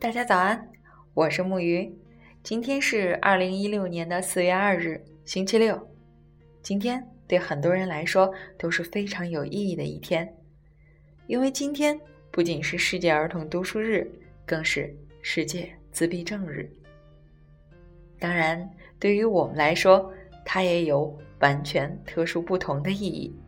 [0.00, 0.66] 大家早安，
[1.12, 1.94] 我是木鱼。
[2.42, 5.78] 今天是二零一六年的四月二日，星期六。
[6.62, 10.34] 今天对很多人来说都是非常有意义的一天，
[11.26, 12.00] 因为今天
[12.30, 14.10] 不仅是世界儿童读书日，
[14.46, 16.66] 更是世界自闭症日。
[18.18, 20.10] 当然，对于我们来说，
[20.46, 23.38] 它也有完全特殊不同的意义，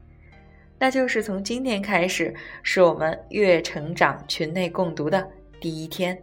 [0.78, 5.26] 那就是从今天开始，是我们月成长群内共读的
[5.58, 6.22] 第一天。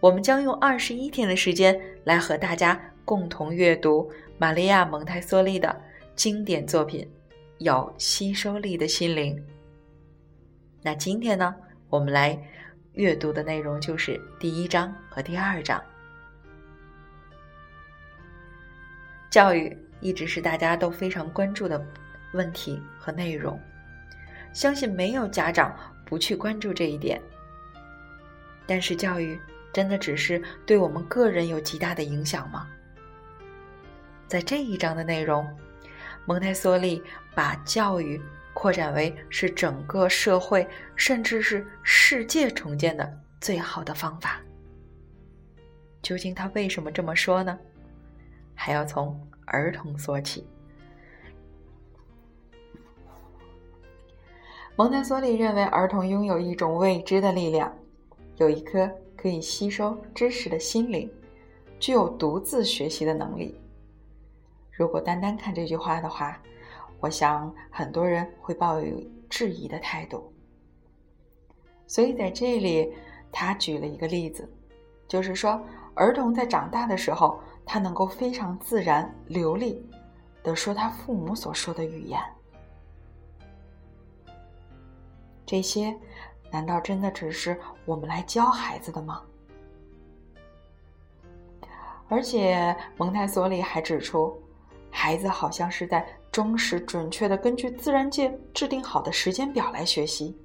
[0.00, 5.74] 我们将用二十一天的时间来和大家共同阅读玛利亚·蒙台梭利的
[6.14, 7.02] 经典作品
[7.58, 9.34] 《有吸收力的心灵》。
[10.82, 11.54] 那今天呢，
[11.88, 12.38] 我们来
[12.92, 15.82] 阅读的内容就是第一章和第二章。
[19.30, 21.82] 教育一直是大家都非常关注的
[22.34, 23.58] 问题和内容，
[24.52, 25.74] 相信没有家长
[26.04, 27.20] 不去关注这一点。
[28.66, 29.40] 但是教育。
[29.76, 32.66] 真的只是对我们个人有极大的影响吗？
[34.26, 35.46] 在这一章的内容，
[36.24, 37.02] 蒙台梭利
[37.34, 38.18] 把教育
[38.54, 44.40] 扩展为是整个社会甚至是世界重建的最好的方法。
[46.00, 47.58] 究竟他为什么这么说呢？
[48.54, 50.48] 还要从儿童说起。
[54.74, 57.70] 蒙台梭利认为，儿童拥有一种未知的力量，
[58.36, 58.90] 有一颗。
[59.16, 61.10] 可以吸收知识的心灵，
[61.80, 63.58] 具有独自学习的能力。
[64.70, 66.40] 如果单单看这句话的话，
[67.00, 70.32] 我想很多人会抱有质疑的态度。
[71.86, 72.92] 所以在这里，
[73.32, 74.48] 他举了一个例子，
[75.08, 75.60] 就是说，
[75.94, 79.84] 儿童在长大的时候，他能够非常自然、流利
[80.42, 82.20] 的说他父母所说的语言。
[85.46, 85.96] 这些。
[86.50, 89.22] 难道真的只是我们来教孩子的吗？
[92.08, 94.40] 而且蒙台梭利还指出，
[94.90, 100.36] 孩子好像是在忠实准确的根据自然界制定好的时间表来学习。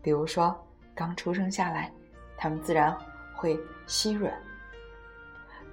[0.00, 0.56] 比如说，
[0.94, 1.92] 刚出生下来，
[2.36, 2.96] 他们自然
[3.34, 4.30] 会吸吮；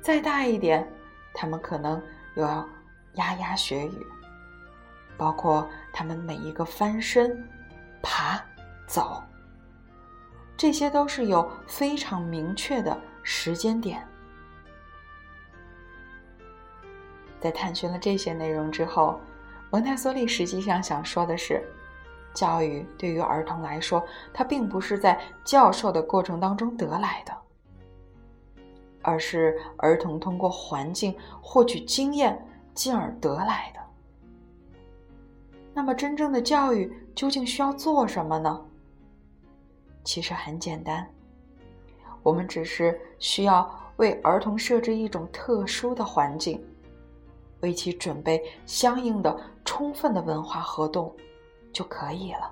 [0.02, 0.86] 再大一点，
[1.36, 2.02] 他们可能
[2.36, 2.68] 又要
[3.14, 4.06] 牙牙学语，
[5.18, 7.48] 包括他们每一个翻身、
[8.02, 8.44] 爬、
[8.88, 9.22] 走。
[10.58, 14.08] 这些都是有非常明确的时间点。
[17.40, 19.20] 在探寻了这些内容之后，
[19.70, 21.62] 蒙台梭利实际上想说的是，
[22.34, 27.34] 教育对于儿童来说，它并不是在教授的过程当中得来的，
[29.02, 33.80] 而是儿童通过环境获取经验进而得来的。
[35.74, 38.66] 那么，真正的教育究竟需要做什么呢？
[40.06, 41.06] 其实很简单，
[42.24, 46.64] 我们只是需要为儿童设置一种特殊的环境，
[47.62, 51.14] 为其准备相应的充分的文化活动
[51.74, 52.52] 就可以了。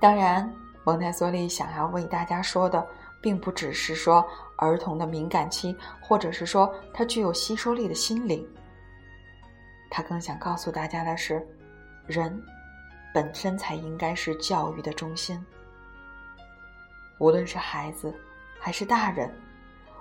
[0.00, 0.52] 当然，
[0.84, 2.86] 蒙台梭利想要为大家说的，
[3.22, 4.26] 并不只是说
[4.56, 8.46] 儿童的敏感期，或者是说他具有吸收力的心灵。
[9.90, 11.46] 他更想告诉大家的是，
[12.06, 12.42] 人。
[13.14, 15.40] 本身才应该是教育的中心。
[17.20, 18.12] 无论是孩子
[18.58, 19.32] 还是大人，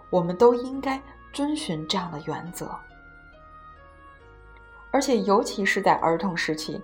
[0.10, 1.00] 我们都应该
[1.32, 2.76] 遵循这样的原则。
[4.92, 6.82] 而且，尤其是在儿童时期，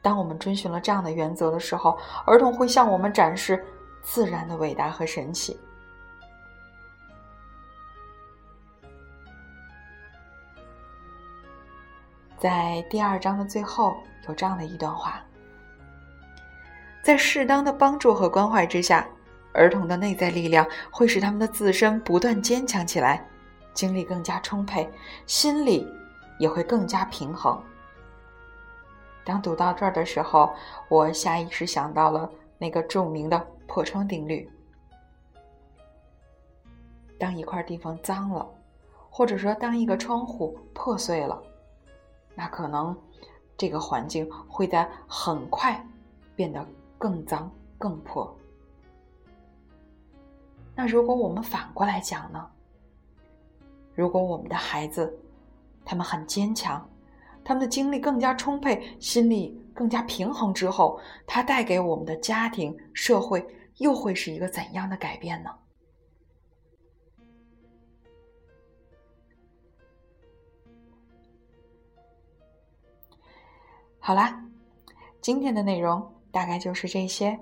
[0.00, 3.66] 当我们遵循了这样的原则的时候，儿童会向我们展示
[4.00, 5.58] 自然的伟大和神奇。
[12.38, 13.96] 在第二章的最后，
[14.28, 15.20] 有这样的一段话。
[17.02, 19.08] 在适当的帮助和关怀之下，
[19.52, 23.26] 儿童的内在力量会使他们的自身不断坚强起来，
[23.72, 24.88] 精力更加充沛，
[25.26, 25.86] 心理
[26.38, 27.60] 也会更加平衡。
[29.24, 30.52] 当读到这儿的时候，
[30.88, 34.50] 我下意识想到了那个著名的破窗定律：
[37.18, 38.46] 当一块地方脏了，
[39.10, 41.42] 或者说当一个窗户破碎了，
[42.34, 42.96] 那可能
[43.56, 45.82] 这个环境会在很快
[46.36, 46.64] 变得。
[46.98, 48.36] 更脏、更破。
[50.74, 52.50] 那如果我们反过来讲呢？
[53.94, 55.18] 如果我们的孩子，
[55.84, 56.88] 他们很坚强，
[57.42, 63.44] 他们的精力更加充沛，心理更加平衡之后，他带给我们的家庭、社会
[63.78, 65.50] 又会是一个怎样的改变呢？
[73.98, 74.42] 好啦，
[75.20, 76.17] 今天的内容。
[76.30, 77.38] 大概就是这些。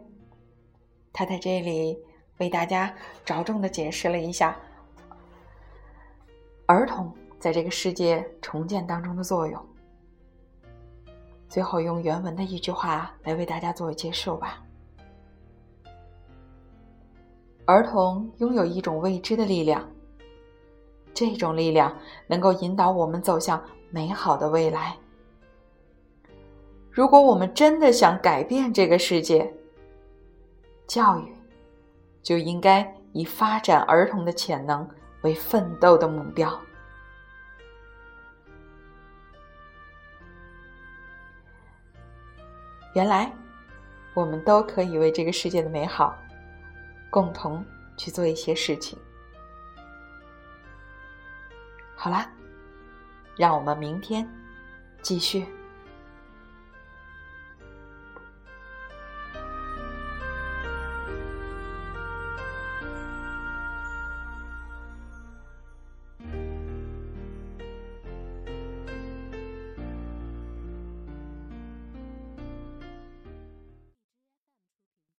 [1.13, 1.99] 他在这里
[2.39, 2.95] 为大家
[3.25, 4.55] 着重的解释了一下
[6.67, 9.67] 儿童在这个世界重建当中的作用。
[11.49, 14.63] 最后用原文的一句话来为大家做结束吧：
[17.65, 19.89] 儿童拥有一种未知的力量，
[21.15, 21.97] 这种力量
[22.27, 24.95] 能够引导我们走向美好的未来。
[26.97, 29.53] 如果我们真的想改变这个世界，
[30.87, 31.31] 教育
[32.23, 34.89] 就应该以发展儿童的潜能
[35.21, 36.59] 为奋斗的目标。
[42.95, 43.31] 原来，
[44.15, 46.17] 我们都可以为这个世界的美好，
[47.11, 47.63] 共同
[47.99, 48.99] 去做一些事情。
[51.95, 52.27] 好啦，
[53.37, 54.27] 让我们明天
[55.03, 55.47] 继续。